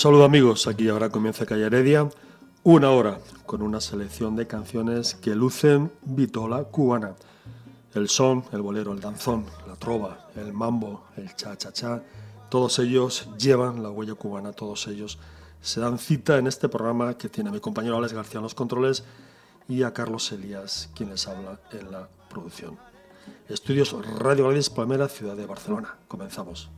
[0.00, 2.08] Saludo amigos, aquí ahora comienza Calle Heredia,
[2.62, 7.16] una hora con una selección de canciones que lucen vitola cubana.
[7.92, 12.02] El son, el bolero, el danzón, la trova, el mambo, el cha-cha-cha,
[12.48, 15.18] todos ellos llevan la huella cubana, todos ellos
[15.60, 18.54] se dan cita en este programa que tiene a mi compañero Alex García en los
[18.54, 19.04] controles
[19.68, 22.78] y a Carlos Elías, quien les habla en la producción.
[23.50, 25.94] Estudios Radio Gladys Palmera, ciudad de Barcelona.
[26.08, 26.70] Comenzamos.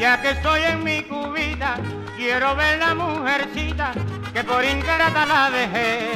[0.00, 1.76] Que estoy en mi cubita,
[2.16, 3.92] quiero ver la mujercita
[4.32, 6.08] que por ingrata la dejé.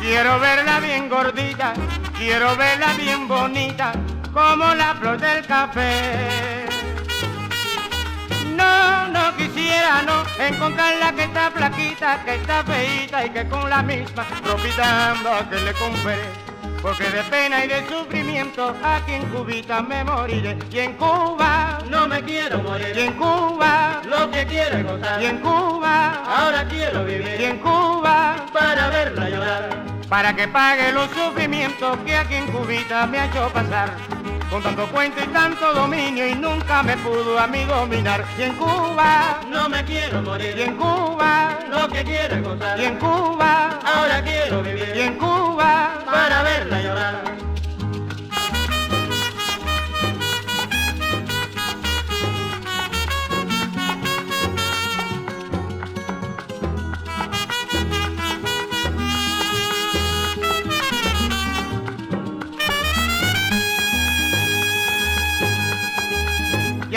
[0.00, 1.74] Quiero verla bien gordita,
[2.16, 3.92] quiero verla bien bonita,
[4.32, 6.64] como la flor del café.
[8.56, 13.82] No, no quisiera no encontrarla que está flaquita, que está feita y que con la
[13.82, 15.14] misma ropita
[15.50, 16.37] que le compré
[16.82, 20.56] porque de pena y de sufrimiento aquí en Cubita me moriré.
[20.70, 22.92] Y en Cuba no me quiero morir.
[22.96, 25.22] Y en Cuba lo que quiero es gozar.
[25.22, 27.40] Y en Cuba ahora quiero vivir.
[27.40, 29.84] Y en Cuba para verla llorar.
[30.08, 34.17] Para que pague los sufrimientos que aquí en Cubita me ha hecho pasar.
[34.50, 38.24] Con tanto cuento y tanto dominio y nunca me pudo a mí dominar.
[38.38, 40.54] Y en Cuba no me quiero morir.
[40.56, 42.80] Y en Cuba lo que quiero es gozar.
[42.80, 44.92] Y en Cuba ahora quiero vivir.
[44.94, 47.47] Y en Cuba para verla llorar.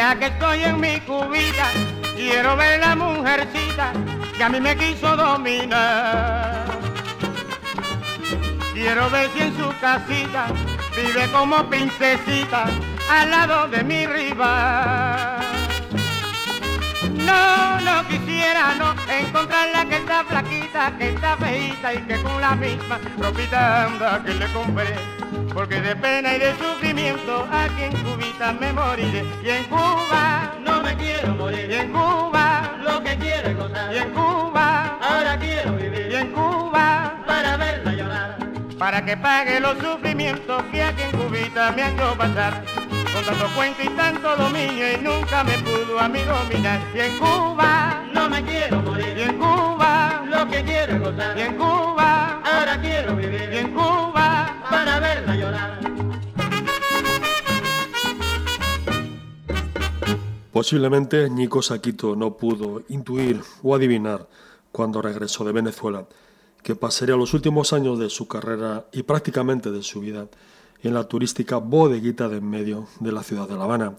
[0.01, 1.67] Ya que estoy en mi cubita,
[2.15, 3.93] quiero ver la mujercita
[4.35, 6.65] que a mí me quiso dominar.
[8.73, 10.47] Quiero ver si en su casita
[10.95, 12.65] vive como princesita
[13.11, 15.40] al lado de mi rival.
[17.25, 22.55] No, no quisiera no encontrarla que está flaquita, que está feita y que con la
[22.55, 25.21] misma ropita anda que le compré
[25.53, 29.25] porque de pena y de sufrimiento aquí en Cubita me moriré.
[29.43, 31.69] Y en Cuba no me quiero morir.
[31.69, 33.93] Y en Cuba lo que quiero es gozar.
[33.93, 36.07] Y en Cuba ahora quiero vivir.
[36.11, 38.37] Y en Cuba para verla llorar.
[38.77, 42.80] Para que pague los sufrimientos que aquí en Cubita me han hecho pasar.
[43.13, 46.79] Con tanto cuento y tanto dominio y nunca me pudo a mí dominar.
[46.95, 49.17] Y en Cuba no me quiero morir.
[49.17, 51.37] Y en Cuba lo que quiero es gozar.
[51.37, 53.49] Y en Cuba ahora quiero vivir.
[53.51, 55.79] Y en Cuba para verla llorar.
[60.51, 64.27] Posiblemente Nico Saquito no pudo intuir o adivinar
[64.71, 66.05] cuando regresó de Venezuela
[66.63, 70.27] que pasaría los últimos años de su carrera y prácticamente de su vida
[70.83, 73.95] en la turística bodeguita de en medio de la ciudad de La Habana.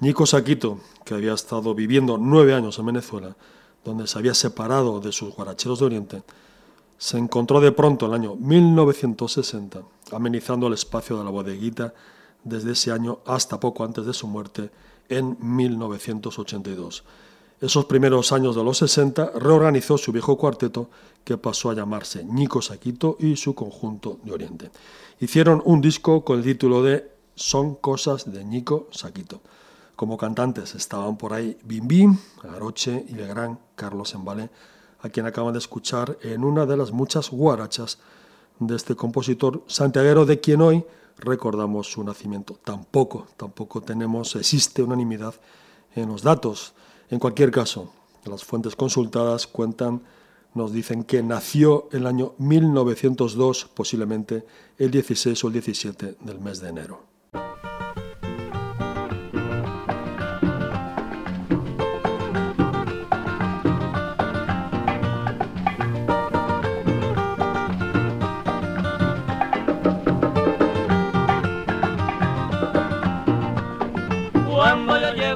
[0.00, 3.36] Nico Saquito, que había estado viviendo nueve años en Venezuela,
[3.84, 6.22] donde se había separado de sus guaracheros de Oriente,
[6.98, 11.94] se encontró de pronto en el año 1960 amenizando el espacio de la bodeguita
[12.42, 14.70] desde ese año hasta poco antes de su muerte
[15.08, 17.04] en 1982.
[17.60, 20.90] Esos primeros años de los 60 reorganizó su viejo cuarteto
[21.24, 24.70] que pasó a llamarse Nico Saquito y su conjunto de Oriente.
[25.20, 29.40] Hicieron un disco con el título de Son cosas de Nico Saquito.
[29.96, 34.50] Como cantantes estaban por ahí Bim Bim, Aroche y el gran Carlos Embale,
[35.00, 37.98] a quien acaban de escuchar en una de las muchas guarachas
[38.58, 40.84] de este compositor santiaguero de quien hoy
[41.18, 42.58] recordamos su nacimiento.
[42.64, 45.34] Tampoco, tampoco tenemos, existe unanimidad
[45.94, 46.74] en los datos.
[47.10, 47.92] En cualquier caso,
[48.24, 50.02] las fuentes consultadas cuentan,
[50.54, 54.44] nos dicen que nació el año 1902, posiblemente
[54.78, 57.02] el 16 o el 17 del mes de enero.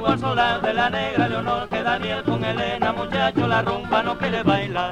[0.09, 4.89] De la negra Leonor que Daniel con Elena, muchacho, la rumba no quiere bailar.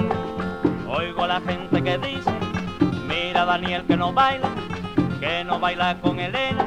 [0.86, 2.32] Oigo a la gente que dice,
[3.08, 4.48] mira Daniel que no baila,
[5.18, 6.64] que no baila con Elena.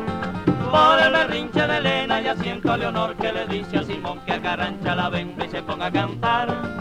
[0.69, 4.33] por el berrinche de Elena y siento a Leonor que le dice a Simón que
[4.33, 6.80] agarrancha la venda y se ponga a cantar.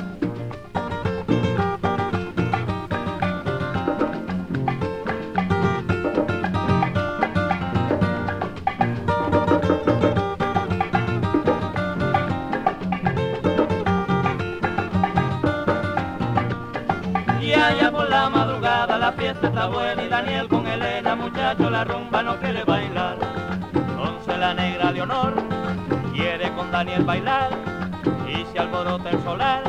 [19.47, 23.17] Está buena y Daniel con Elena, muchacho, la rumba no quiere bailar.
[23.75, 25.35] Entonces la negra de honor
[26.13, 27.51] quiere con Daniel bailar
[28.29, 29.63] y se alborota el solar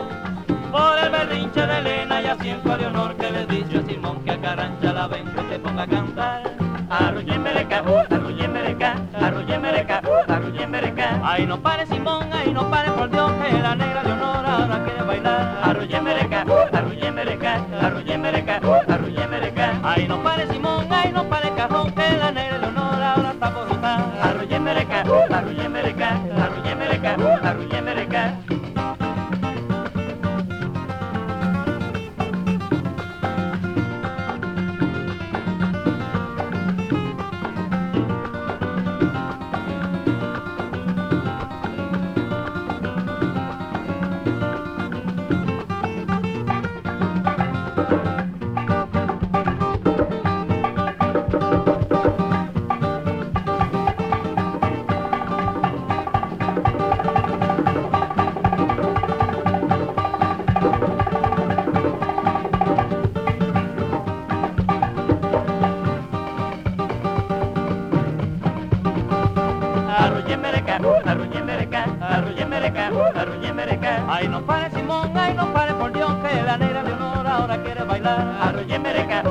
[0.71, 4.31] por el berrinche de Elena y asiento a Leonor que le dice a Simón que
[4.31, 6.43] a Carancha la ven que se ponga a cantar.
[6.89, 7.77] Arruye mereca,
[8.09, 11.21] arruye mereca, arruye mereca, arruye mereca.
[11.23, 14.83] Ay no pare Simón, ay no pare por Dios que la negra de honor ahora
[14.83, 15.59] quiere bailar.
[15.63, 16.30] Arruye mereca,
[20.01, 21.90] Ay no pare Simón, ay no pare cajón
[78.03, 78.47] bailar.
[78.49, 79.23] Arruye mereca,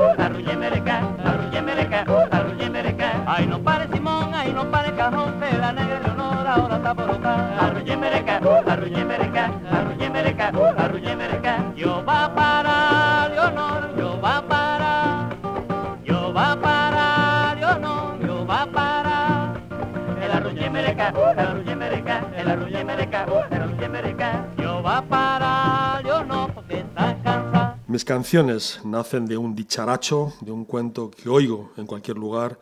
[28.00, 32.58] Mis canciones nacen de un dicharacho, de un cuento que oigo en cualquier lugar,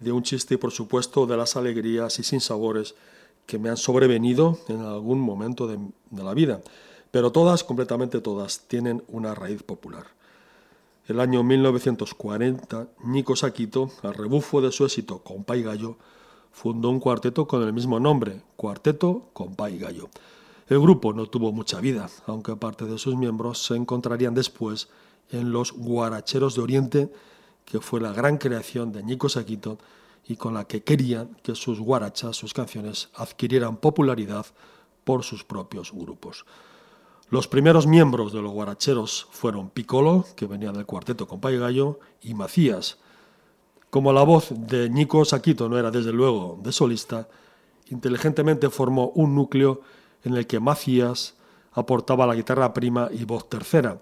[0.00, 2.96] de un chiste y por supuesto de las alegrías y sinsabores
[3.46, 5.78] que me han sobrevenido en algún momento de,
[6.20, 6.62] la vida.
[7.12, 10.06] Pero todas, completamente todas, tienen una raíz popular.
[11.06, 15.96] El año 1940, Nico Saquito, al rebufo de su éxito Compa y Gallo,
[16.50, 20.08] fundó un cuarteto con el mismo nombre, Cuarteto Compa y Gallo.
[20.72, 24.88] El grupo no tuvo mucha vida, aunque parte de sus miembros se encontrarían después
[25.28, 27.12] en los Guaracheros de Oriente,
[27.66, 29.76] que fue la gran creación de Nico Saquito
[30.26, 34.46] y con la que quería que sus guarachas, sus canciones, adquirieran popularidad
[35.04, 36.46] por sus propios grupos.
[37.28, 42.00] Los primeros miembros de los guaracheros fueron Piccolo, que venía del cuarteto con Pai Gallo,
[42.22, 42.96] y Macías.
[43.90, 47.28] Como la voz de Nico Saquito no era desde luego de solista,
[47.90, 49.82] inteligentemente formó un núcleo
[50.24, 51.34] en el que Macías
[51.72, 53.98] aportaba la guitarra prima y voz tercera,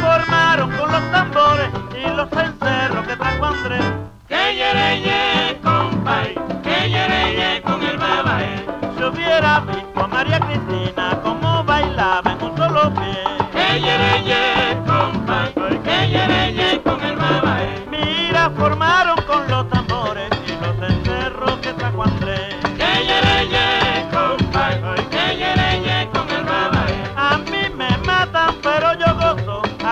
[0.00, 3.84] Formaron con los tambores y los encerros que trajo Andrés.
[4.28, 8.66] Que yere compay, que yere con el babae.
[8.96, 11.20] Si hubiera visto a María Cristina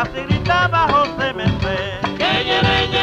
[0.02, 3.01] así gritaba José Merced.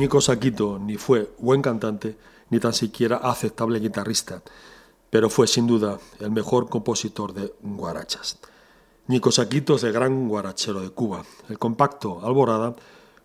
[0.00, 2.16] Nico Saquito ni fue buen cantante
[2.48, 4.42] ni tan siquiera aceptable guitarrista,
[5.10, 8.38] pero fue sin duda el mejor compositor de guarachas.
[9.08, 11.22] Nico Saquito es el gran guarachero de Cuba.
[11.50, 12.74] El compacto Alborada,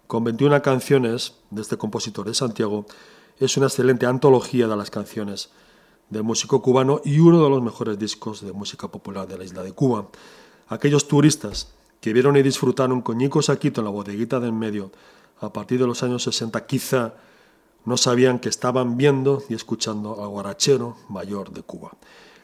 [0.05, 2.86] con 21 canciones de este compositor de Santiago,
[3.39, 5.51] es una excelente antología de las canciones
[6.10, 9.63] del músico cubano y uno de los mejores discos de música popular de la isla
[9.63, 10.10] de Cuba.
[10.67, 11.70] Aquellos turistas
[12.01, 14.91] que vieron y disfrutaron con Nico Saquito en la bodeguita del medio
[15.39, 17.13] a partir de los años 60 quizá
[17.86, 21.92] no sabían que estaban viendo y escuchando al guarachero mayor de Cuba.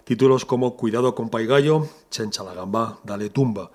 [0.04, 3.72] Títulos como Cuidado con Paigallo, Chencha la gamba, Dale tumba,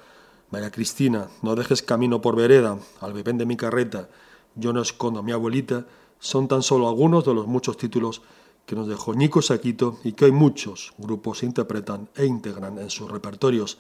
[0.50, 4.08] María Cristina, No dejes camino por vereda, Al bebén de mi carreta,
[4.54, 5.86] Yo no escondo a mi abuelita,
[6.18, 8.22] son tan solo algunos de los muchos títulos
[8.64, 13.10] que nos dejó Nico Saquito y que hoy muchos grupos interpretan e integran en sus
[13.10, 13.78] repertorios.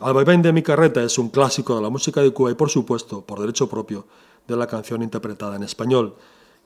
[0.00, 2.70] Al bebén de mi carreta es un clásico de la música de Cuba y por
[2.70, 4.06] supuesto, por derecho propio,
[4.46, 6.16] de la canción interpretada en español.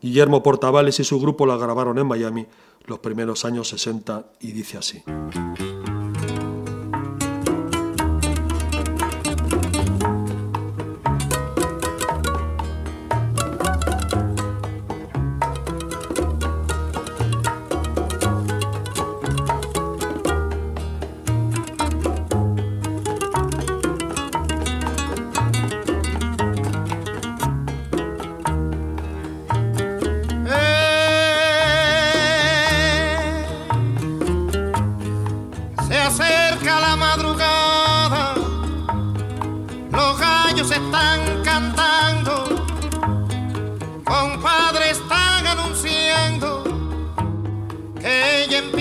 [0.00, 2.46] Guillermo Portavales y su grupo la grabaron en Miami
[2.87, 5.02] los primeros años 60 y dice así.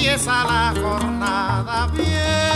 [0.10, 2.49] Empieza la jornada bien.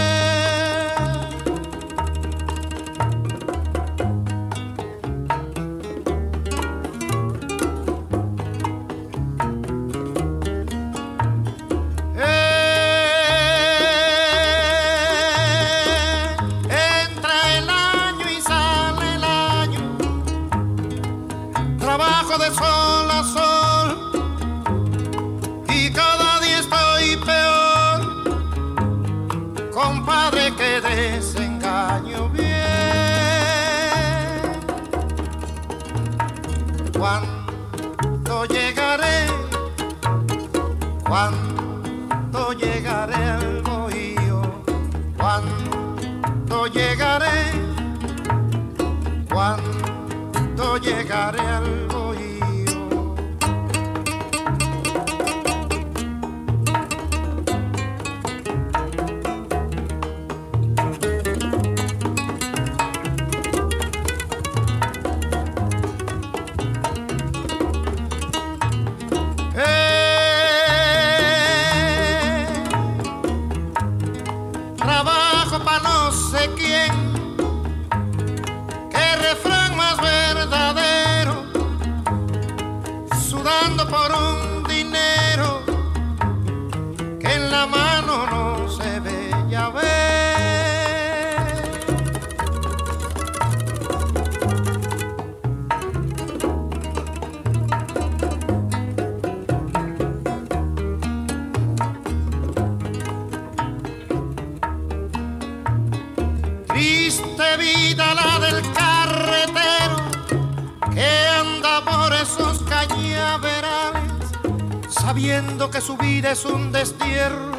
[115.14, 117.52] Sabiendo que su vida es un destierro,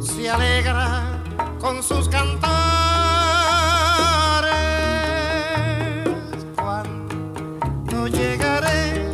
[0.00, 1.20] se alegra
[1.58, 2.46] con sus cantares.
[6.54, 9.12] Cuando llegaré,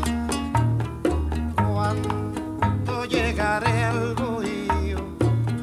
[1.56, 4.98] cuando llegaré al bohío,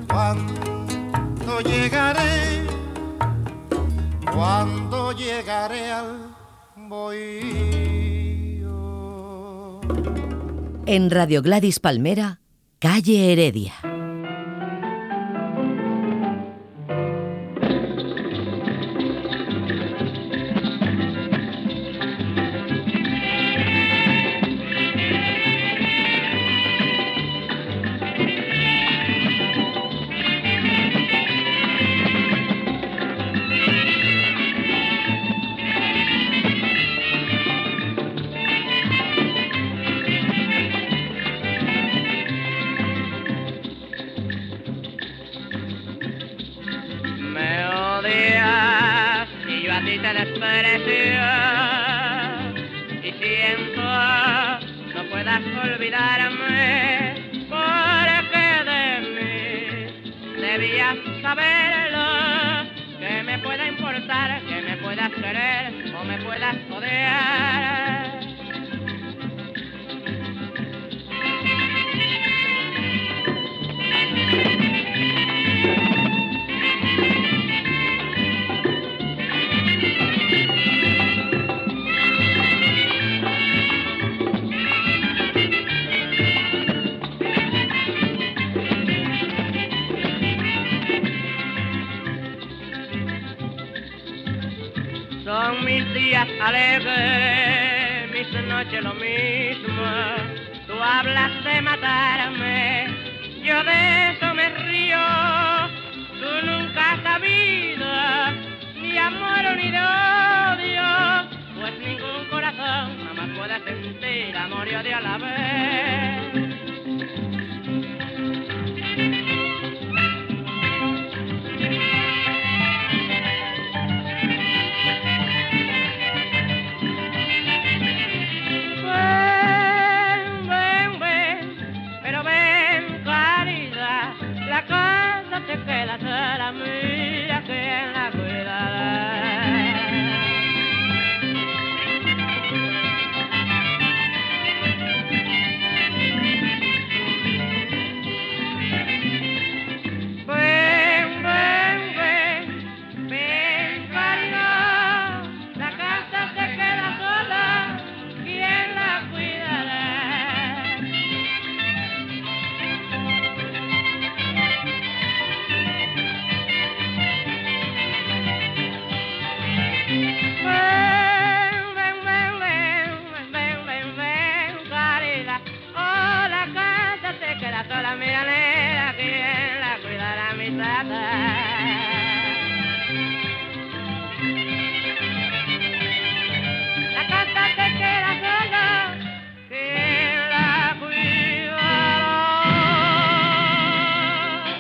[0.10, 2.66] cuando llegaré,
[4.34, 5.81] cuando llegaré
[10.94, 12.42] En Radio Gladys Palmera,
[12.78, 13.91] Calle Heredia.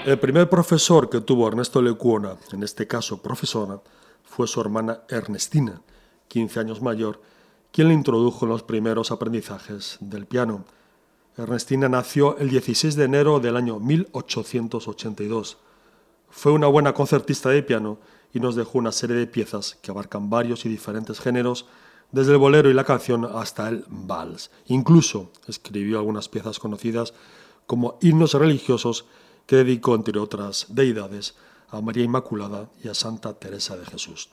[0.04, 3.82] El primer profesor que tuvo Ernesto Lecuona, en este caso profesora,
[4.24, 5.80] fue su hermana Ernestina,
[6.28, 7.22] 15 años mayor,
[7.72, 10.66] quien le introdujo en los primeros aprendizajes del piano.
[11.38, 15.58] Ernestina nació el 16 de enero del año 1882.
[16.32, 18.00] Fue una buena concertista de piano
[18.34, 21.68] y nos dejó una serie de piezas que abarcan varios y diferentes géneros,
[22.12, 24.50] desde el bolero y la canción hasta el vals.
[24.66, 27.14] Incluso escribió algunas piezas conocidas
[27.68, 29.06] como himnos religiosos
[29.52, 31.36] que dedicó, entre otras deidades,
[31.68, 34.30] a María Inmaculada y a Santa Teresa de Jesús.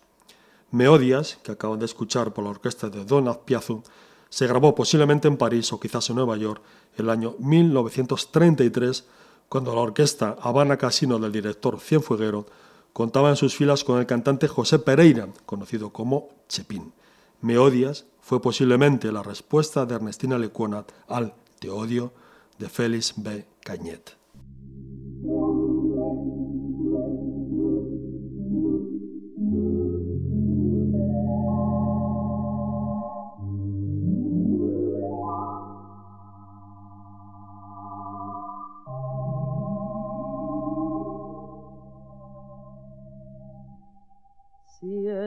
[0.70, 3.82] Me odias, que acaban de escuchar por la orquesta de Don Azpiazu,
[4.28, 6.62] se grabó posiblemente en París o quizás en Nueva York
[6.96, 9.06] el año 1933,
[9.48, 12.46] cuando la orquesta Habana Casino del director Cienfueguero
[12.92, 16.92] contaba en sus filas con el cantante José Pereira, conocido como Chepín.
[17.40, 22.12] Me odias fue posiblemente la respuesta de Ernestina Lecuona al Te odio
[22.56, 23.44] de Félix B.
[23.64, 24.17] Cañet.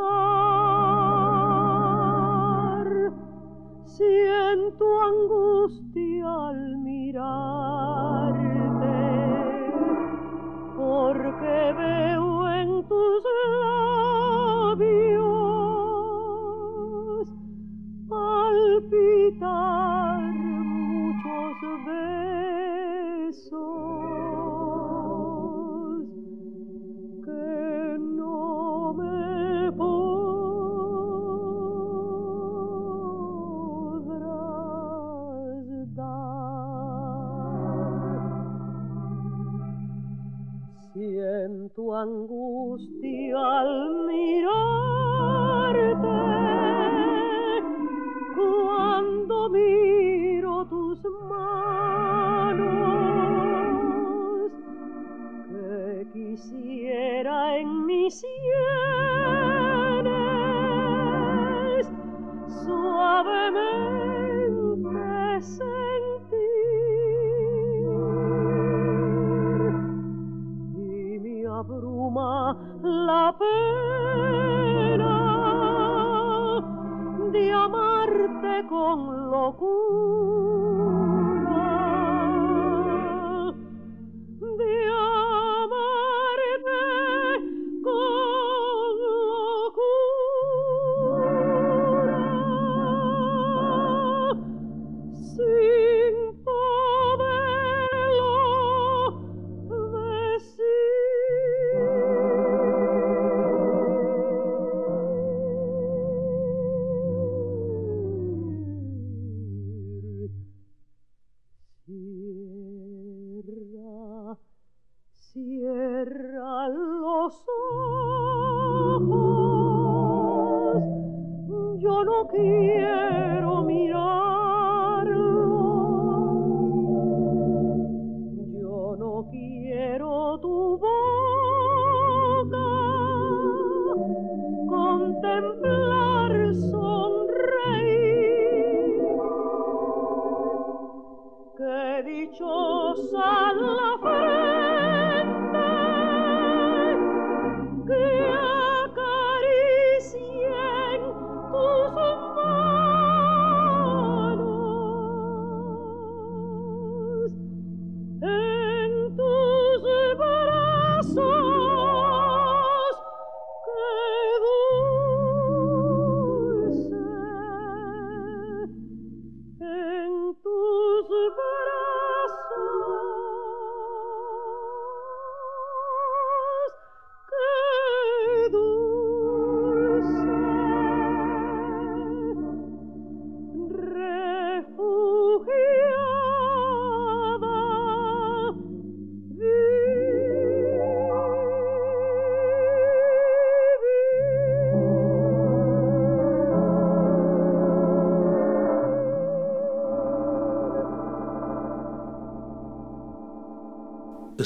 [3.85, 7.62] Siento angustia al mirarte,
[11.43, 12.02] porque veo
[41.95, 44.02] angustia al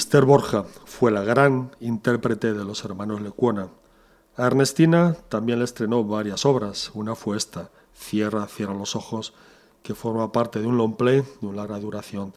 [0.07, 3.67] Esther Borja fue la gran intérprete de los hermanos Lecuona.
[4.37, 6.91] A Ernestina también le estrenó varias obras.
[6.93, 9.33] Una fue esta, Cierra, cierra los ojos,
[9.83, 12.33] que forma parte de un long play de larga duración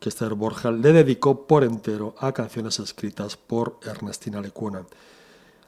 [0.00, 4.86] que Esther Borja le dedicó por entero a canciones escritas por Ernestina Lecuona.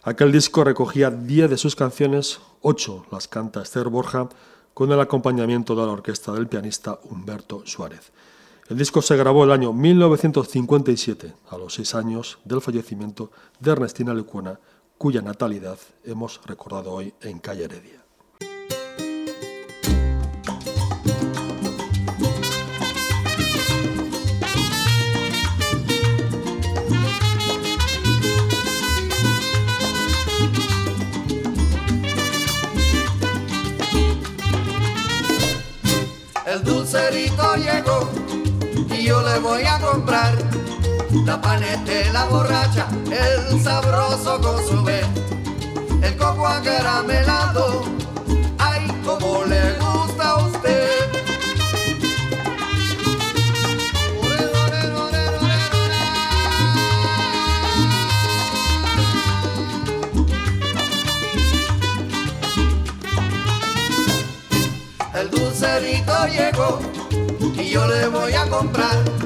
[0.02, 4.30] Aquel disco recogía 10 de sus canciones, 8 las canta Esther Borja
[4.72, 8.12] con el acompañamiento de la orquesta del pianista Humberto Suárez.
[8.68, 14.14] El disco se grabó el año 1957, a los seis años del fallecimiento de Ernestina
[14.14, 14.58] Lecuona,
[14.96, 18.03] cuya natalidad hemos recordado hoy en Calle Heredia.
[39.34, 40.32] le voy a comprar.
[41.26, 45.00] La panetela borracha, el sabroso consomé,
[46.02, 47.82] el coco acaramelado,
[48.58, 50.88] ay, como le gusta a usted.
[65.14, 66.78] El dulcerito llegó
[67.56, 69.23] y yo le voy a comprar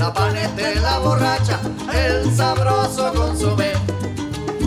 [0.00, 1.60] la panetela borracha,
[1.92, 3.72] el sabroso consomé,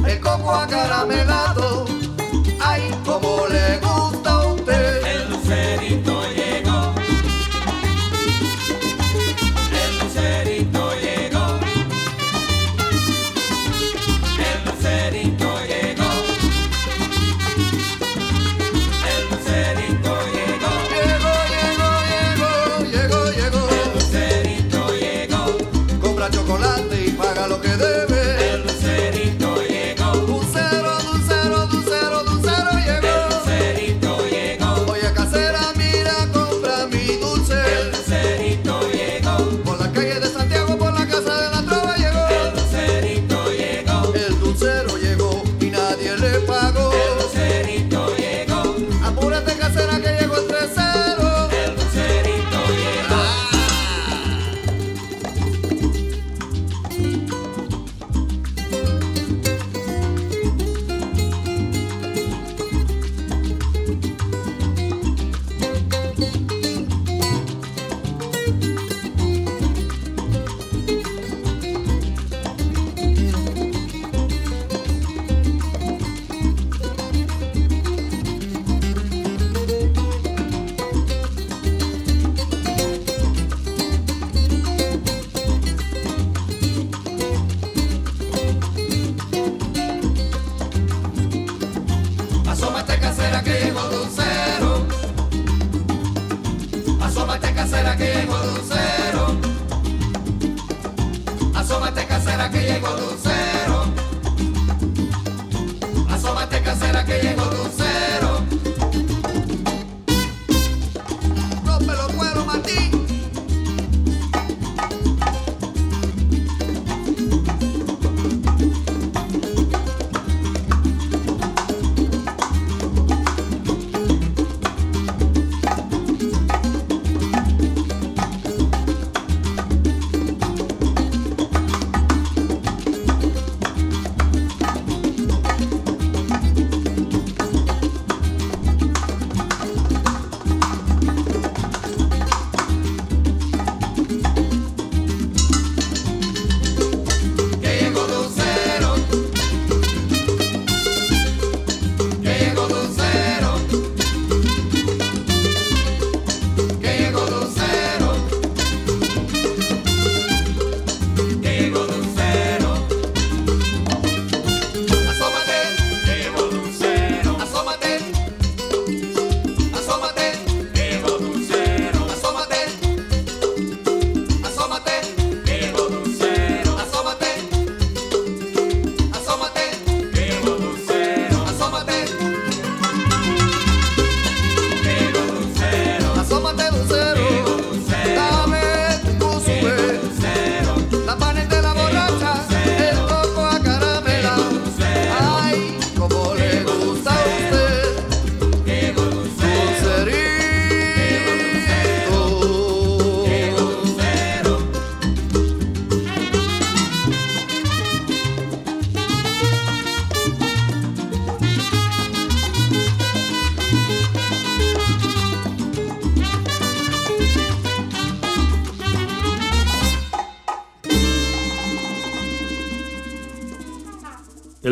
[0.06, 1.86] el coco acaramelado,
[2.62, 4.43] ay, como le gusta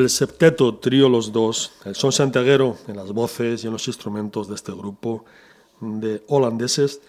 [0.01, 4.47] El septeto trío Los Dos, el son santiaguero en las voces y en los instrumentos
[4.47, 5.25] de este grupo
[5.79, 7.01] de holandeses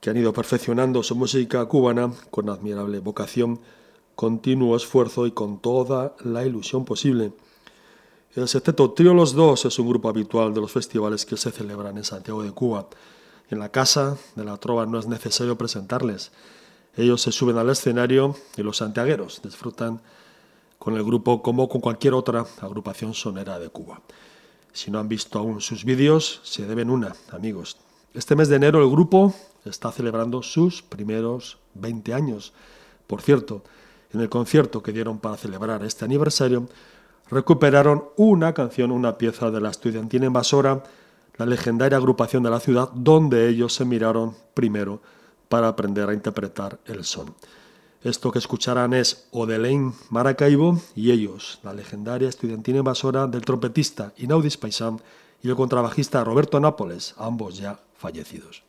[0.00, 3.60] que han ido perfeccionando su música cubana con admirable vocación,
[4.16, 7.32] continuo esfuerzo y con toda la ilusión posible.
[8.34, 11.96] El septeto trío Los Dos es un grupo habitual de los festivales que se celebran
[11.96, 12.88] en Santiago de Cuba.
[13.50, 16.32] En la casa de la trova no es necesario presentarles.
[16.96, 20.00] Ellos se suben al escenario y los santiagueros disfrutan
[20.82, 24.02] con el grupo como con cualquier otra agrupación sonera de Cuba.
[24.72, 27.76] Si no han visto aún sus vídeos, se deben una, amigos.
[28.14, 29.32] Este mes de enero el grupo
[29.64, 32.52] está celebrando sus primeros 20 años.
[33.06, 33.62] Por cierto,
[34.12, 36.66] en el concierto que dieron para celebrar este aniversario,
[37.30, 40.82] recuperaron una canción, una pieza de la estudiantina invasora,
[41.36, 45.00] la legendaria agrupación de la ciudad, donde ellos se miraron primero
[45.48, 47.36] para aprender a interpretar el son.
[48.04, 54.56] Esto que escucharán es Odelein Maracaibo y ellos, la legendaria estudiantina invasora del trompetista Inaudis
[54.56, 55.00] Paisán
[55.40, 58.64] y el contrabajista Roberto Nápoles, ambos ya fallecidos.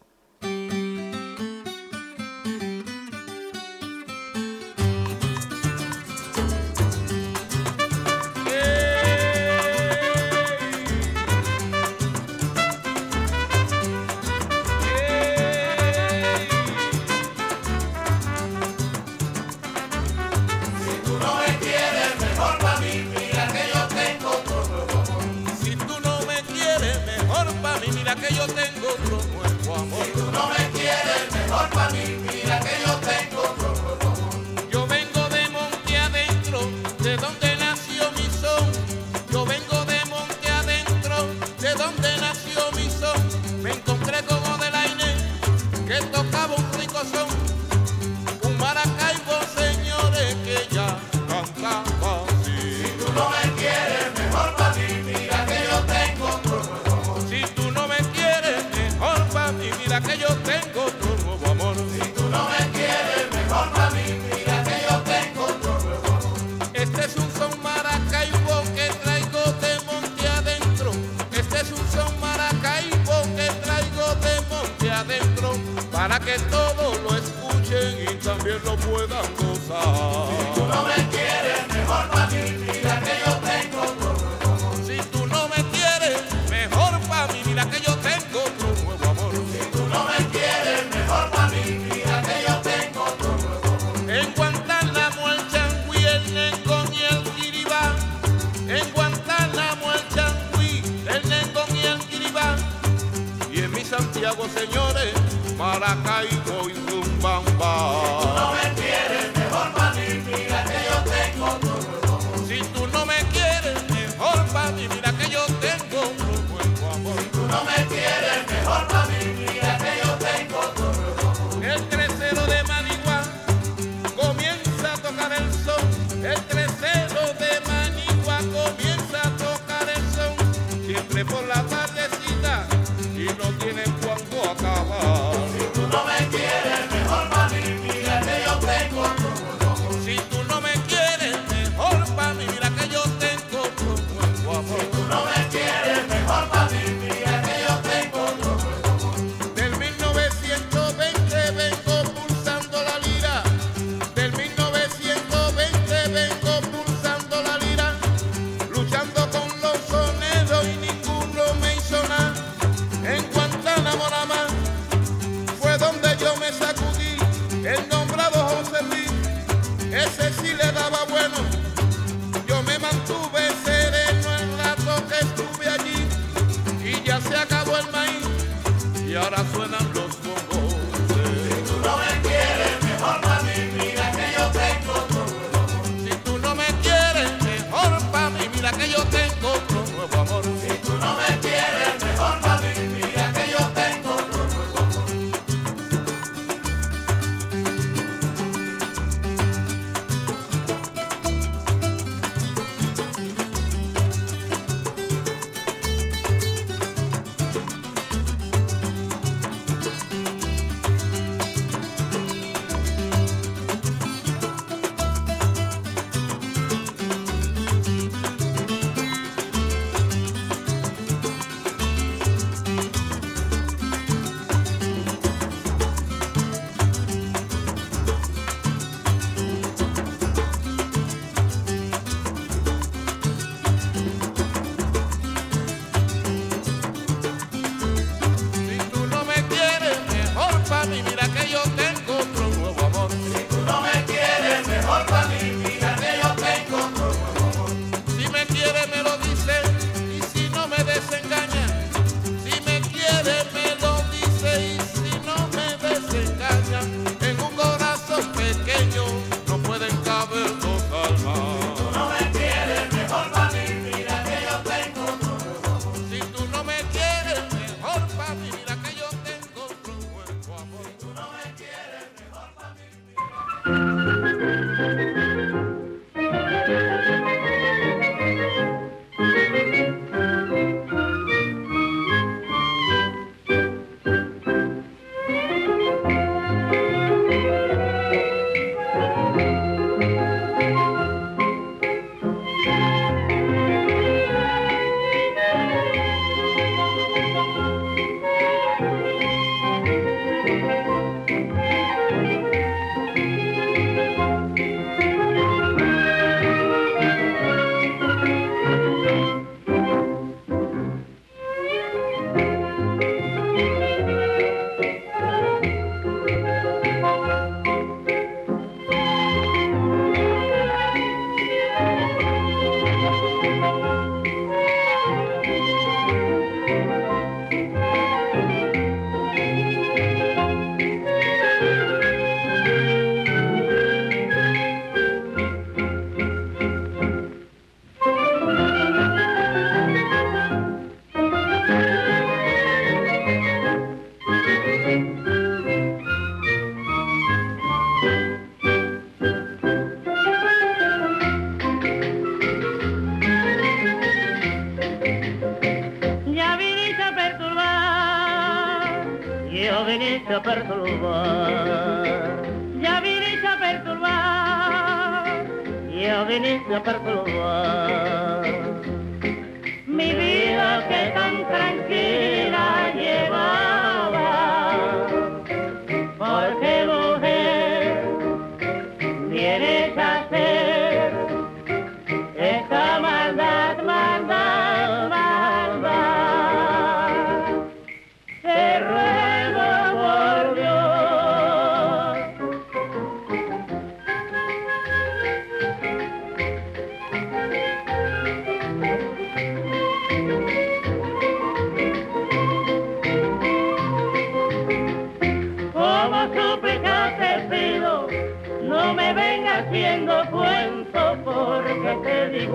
[76.25, 80.32] Que todos lo escuchen y también lo puedan gozar.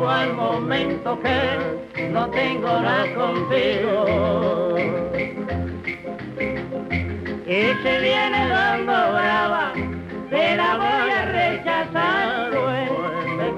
[0.06, 4.76] Al momento que no tengo nada contigo.
[7.46, 9.72] Y se viene dando brava,
[10.30, 12.90] te la voy a rechazar, pues
[13.38, 13.50] te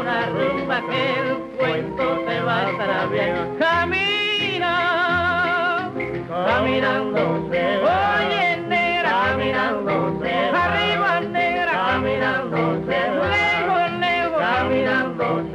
[0.00, 3.36] una rumba que el cuento te va a extraviar.
[3.36, 3.55] Camina,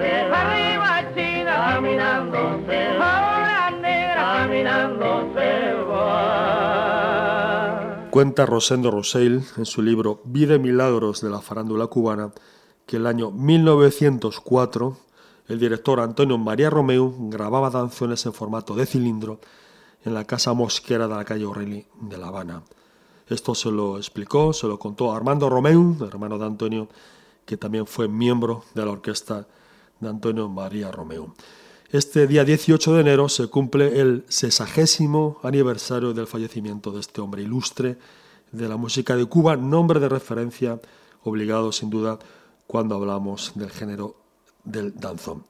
[0.10, 2.88] Arriba, china, caminando se.
[2.88, 6.22] Ahora, negra, caminando se va.
[8.10, 12.32] Cuenta Rosendo Rossell en su libro Vida y Milagros de la farándula cubana
[12.86, 14.97] que el año 1904
[15.47, 19.39] el director Antonio María Romeu grababa danzones en formato de cilindro
[20.06, 22.64] en la casa mosquera de la calle O'Reilly de La Habana.
[23.28, 26.88] Esto se lo explicó, se lo contó Armando Romeu, hermano de Antonio,
[27.45, 29.47] que también fue miembro de la orquesta
[30.02, 31.34] de Antonio María Romeu.
[31.91, 37.43] Este día 18 de enero se cumple el sesagésimo aniversario del fallecimiento de este hombre
[37.43, 37.97] ilustre
[38.52, 40.80] de la música de Cuba, nombre de referencia
[41.24, 42.20] obligado sin duda
[42.68, 44.16] cuando hablamos del género
[44.64, 45.45] del danzón.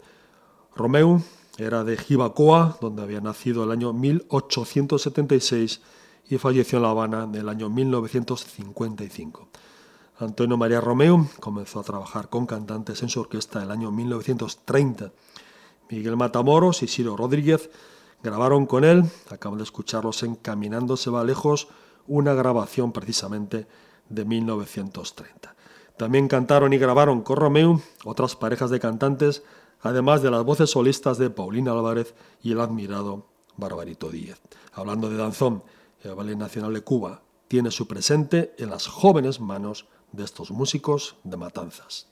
[0.75, 1.21] Romeu
[1.57, 5.81] era de Jibacoa, donde había nacido el año 1876
[6.29, 9.49] y falleció en La Habana en el año 1955.
[10.21, 15.11] Antonio María Romeu comenzó a trabajar con cantantes en su orquesta el año 1930.
[15.89, 17.71] Miguel Matamoros y Ciro Rodríguez
[18.21, 21.69] grabaron con él, acaban de escucharlos en Caminando va lejos,
[22.07, 23.67] una grabación precisamente
[24.09, 25.55] de 1930.
[25.97, 29.43] También cantaron y grabaron con Romeu otras parejas de cantantes,
[29.81, 32.13] además de las voces solistas de Paulina Álvarez
[32.43, 33.25] y el admirado
[33.57, 34.39] Barbarito Díez.
[34.73, 35.63] Hablando de danzón,
[36.03, 41.15] el Ballet Nacional de Cuba tiene su presente en las jóvenes manos de estos músicos
[41.23, 42.07] de Matanzas.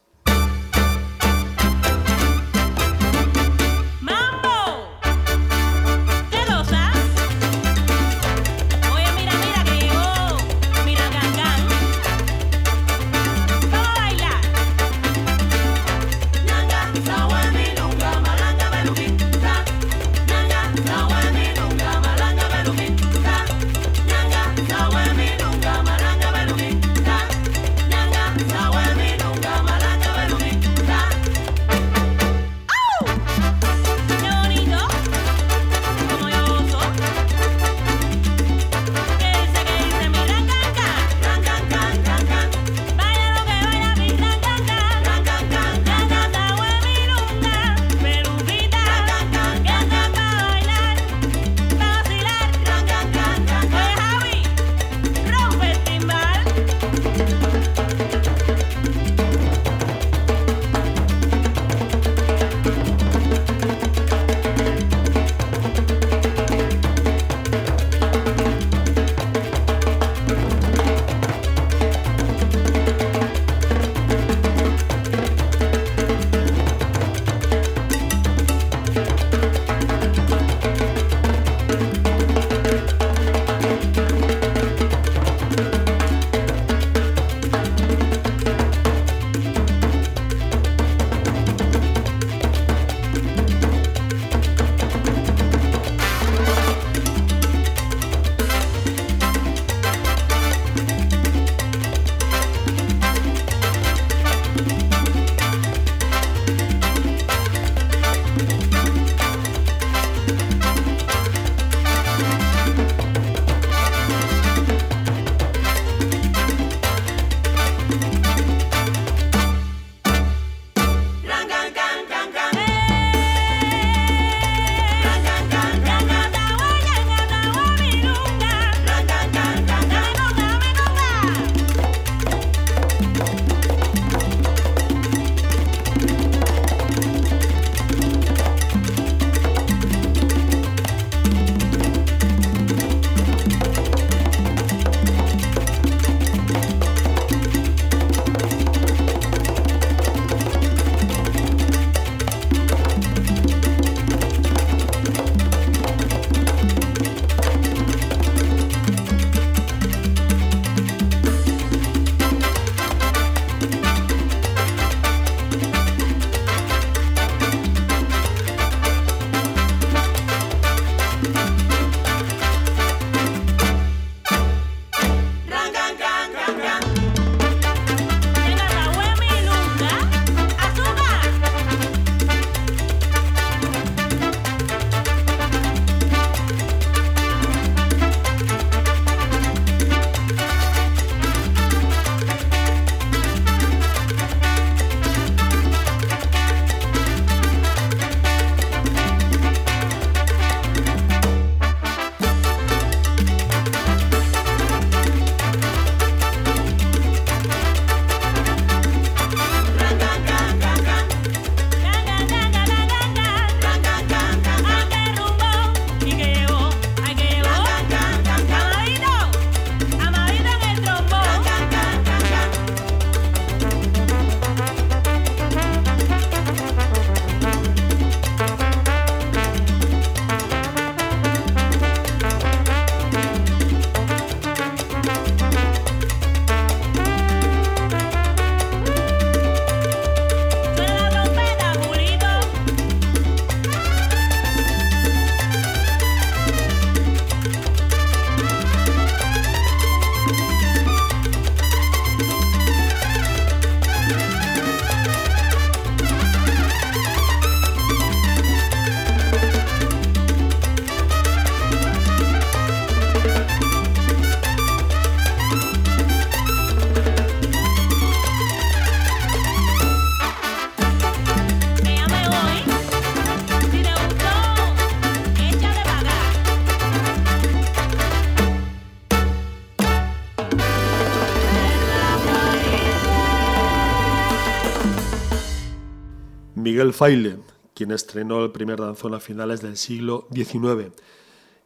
[286.89, 287.39] Miguel Faile,
[287.75, 290.91] quien estrenó el primer danzón a finales del siglo XIX,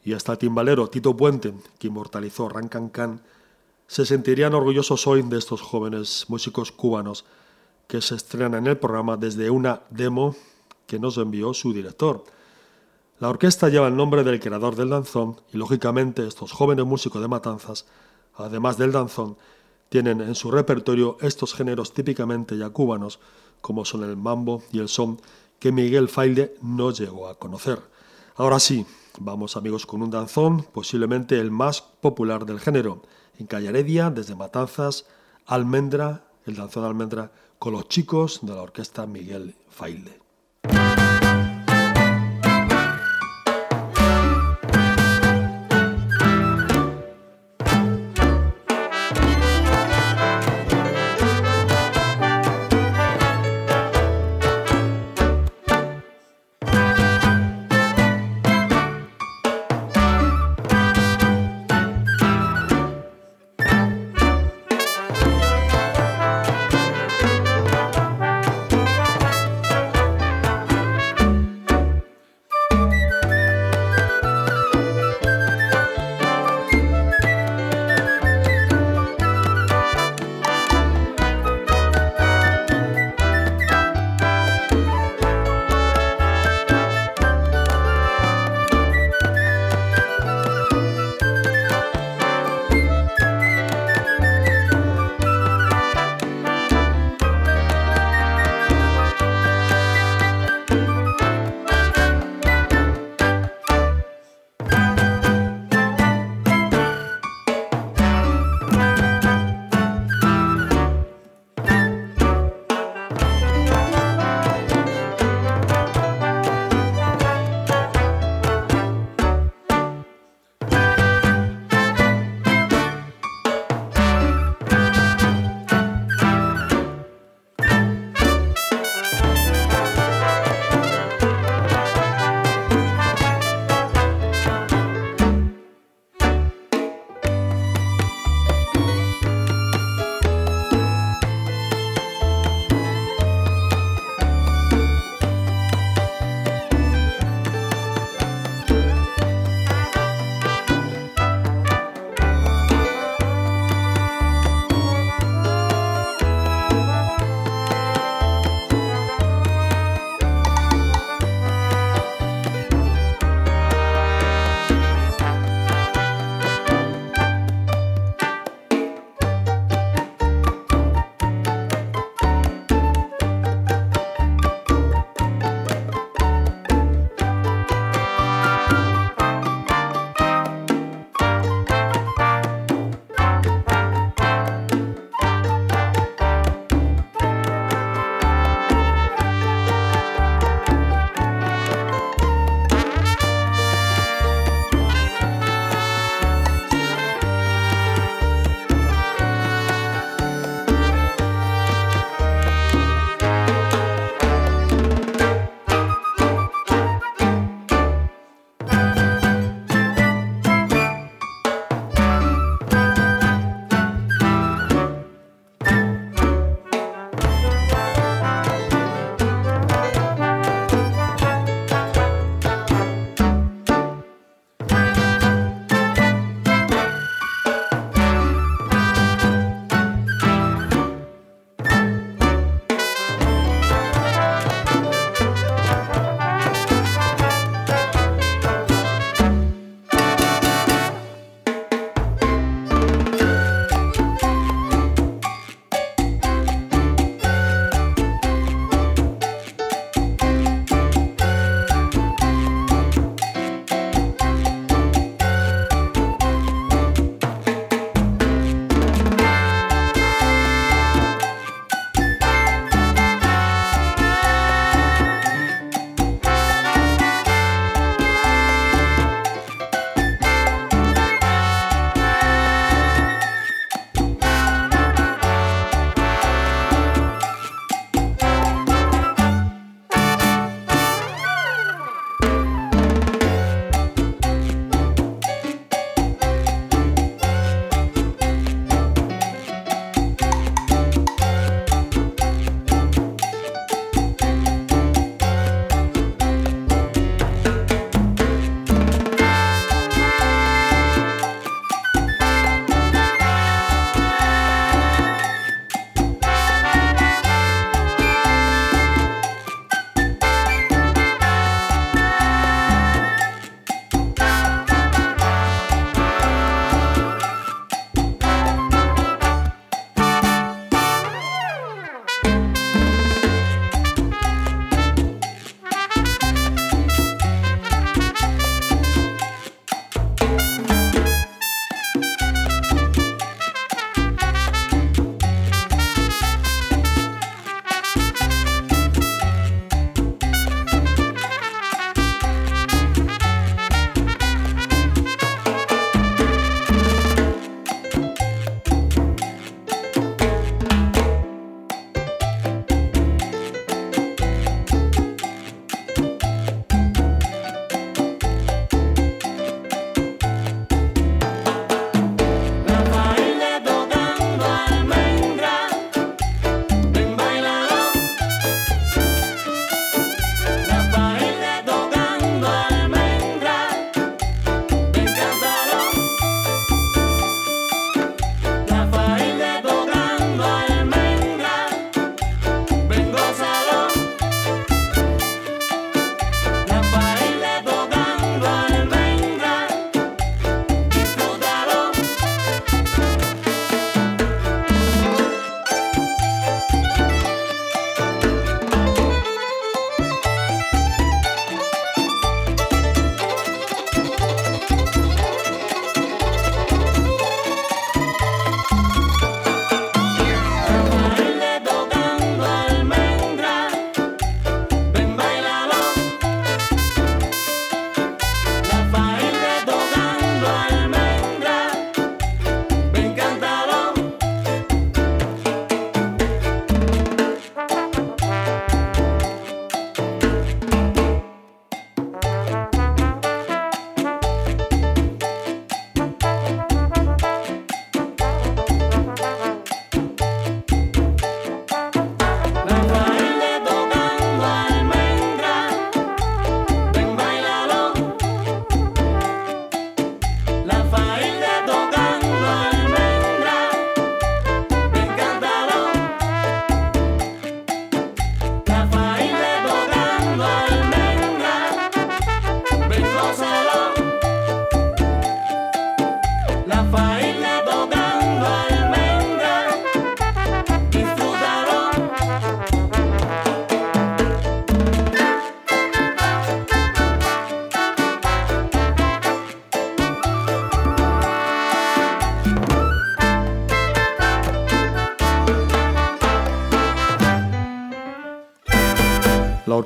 [0.04, 3.22] y hasta timbalero Tito Puente, que inmortalizó Rancan Can,
[3.88, 7.24] se sentirían orgullosos hoy de estos jóvenes músicos cubanos
[7.88, 10.36] que se estrenan en el programa desde una demo
[10.88, 12.26] que nos envió su director.
[13.20, 17.30] La orquesta lleva el nombre del creador del danzón y lógicamente estos jóvenes músicos de
[17.30, 17.86] Matanzas,
[18.36, 19.38] además del danzón,
[19.90, 23.20] tienen en su repertorio estos géneros típicamente ya cubanos,
[23.62, 25.20] como son el mambo y el son,
[25.60, 27.80] que Miguel Faile no llegó a conocer.
[28.36, 28.86] Ahora sí,
[29.20, 33.02] vamos amigos con un danzón, posiblemente el más popular del género,
[33.40, 35.06] en Calle desde Matanzas,
[35.46, 40.23] Almendra, el danzón Almendra, con los chicos de la orquesta Miguel Faile.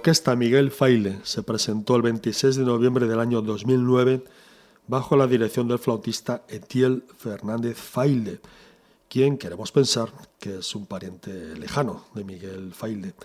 [0.08, 4.24] Orquesta Miguel Faile se presentó el 26 de noviembre del año 2009
[4.88, 8.40] bajo la dirección del flautista Etiel Fernández Faile,
[9.10, 13.16] quien queremos pensar que es un pariente lejano de Miguel Faile.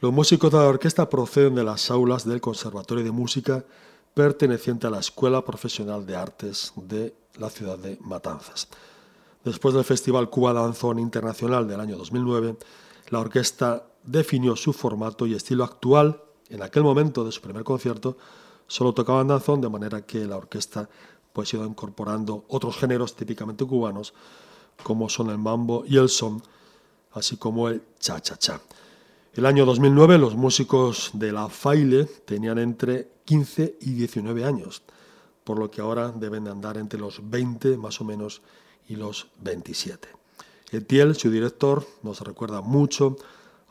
[0.00, 3.64] Los músicos de la orquesta proceden de las aulas del Conservatorio de Música
[4.12, 8.66] perteneciente a la Escuela Profesional de Artes de la ciudad de Matanzas.
[9.44, 12.56] Después del Festival Cuba Danzón Internacional del año 2009,
[13.10, 16.22] la orquesta definió su formato y estilo actual.
[16.48, 18.16] En aquel momento de su primer concierto
[18.66, 20.88] solo tocaban danzón, de manera que la orquesta
[21.32, 24.14] pues iba incorporando otros géneros típicamente cubanos,
[24.82, 26.42] como son el mambo y el son,
[27.12, 28.60] así como el cha-cha-cha.
[29.34, 34.82] El año 2009 los músicos de la Faile tenían entre 15 y 19 años,
[35.44, 38.40] por lo que ahora deben de andar entre los 20 más o menos
[38.88, 40.08] y los 27.
[40.72, 43.16] Etiel, su director, nos recuerda mucho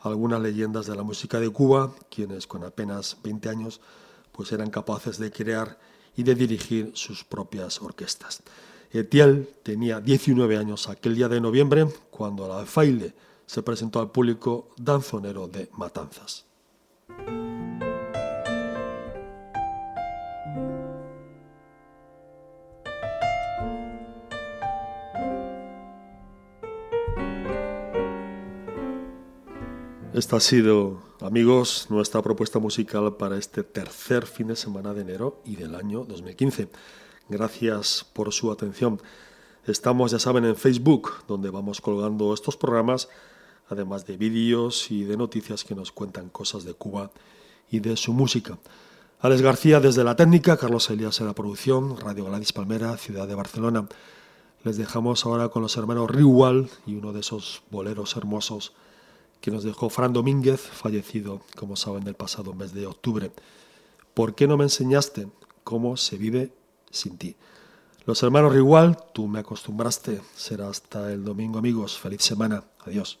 [0.06, 3.80] algunas leyendas de la música de Cuba, quienes con apenas 20 años
[4.32, 5.78] pues eran capaces de crear
[6.16, 8.42] y de dirigir sus propias orquestas.
[8.90, 13.14] Etiel tenía 19 años aquel día de noviembre cuando la Faile
[13.46, 16.44] se presentó al público danzonero de Matanzas.
[30.16, 35.42] Esta ha sido, amigos, nuestra propuesta musical para este tercer fin de semana de enero
[35.44, 36.70] y del año 2015.
[37.28, 38.98] Gracias por su atención.
[39.66, 43.10] Estamos, ya saben, en Facebook, donde vamos colgando estos programas,
[43.68, 47.10] además de vídeos y de noticias que nos cuentan cosas de Cuba
[47.70, 48.56] y de su música.
[49.20, 53.34] Alex García desde la técnica, Carlos Elías en la producción, Radio Gladys Palmera, Ciudad de
[53.34, 53.86] Barcelona.
[54.64, 58.72] Les dejamos ahora con los hermanos Riwal y uno de esos boleros hermosos
[59.40, 63.32] que nos dejó Fran Domínguez, fallecido, como saben, el pasado mes de octubre.
[64.14, 65.28] ¿Por qué no me enseñaste
[65.64, 66.52] cómo se vive
[66.90, 67.36] sin ti?
[68.06, 70.20] Los hermanos Rigual, tú me acostumbraste.
[70.34, 71.98] Será hasta el domingo, amigos.
[71.98, 72.64] Feliz semana.
[72.84, 73.18] Adiós.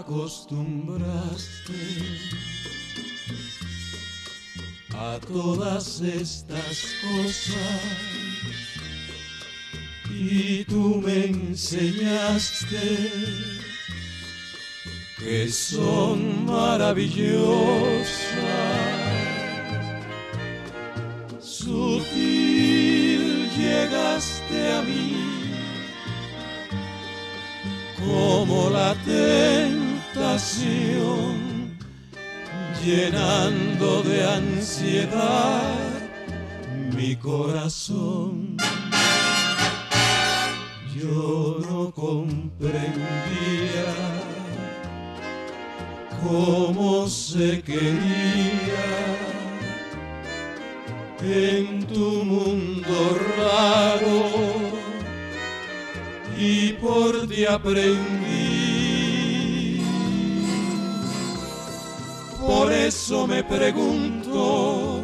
[0.00, 1.74] Acostumbraste
[4.94, 7.82] a todas estas cosas
[10.10, 13.10] y tú me enseñaste
[15.18, 17.20] que son maravillosas.
[21.40, 23.22] Sutil
[23.54, 25.16] llegaste a mí
[27.98, 28.94] como la
[32.84, 35.74] llenando de ansiedad
[36.96, 38.56] mi corazón.
[40.96, 42.80] Yo no comprendía
[46.22, 48.86] cómo se quería
[51.22, 54.30] en tu mundo raro
[56.38, 58.29] y por ti aprendí.
[62.70, 65.02] Por eso me pregunto,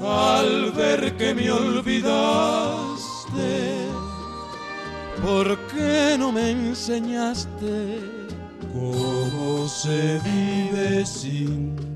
[0.00, 2.12] al ver que me olvidaste,
[5.20, 7.98] ¿por qué no me enseñaste
[8.72, 11.87] cómo se vive sin